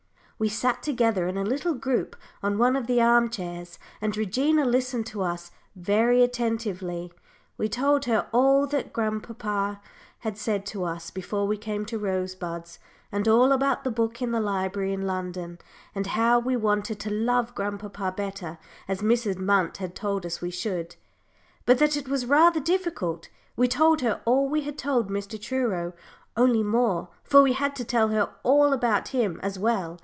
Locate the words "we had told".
24.49-25.07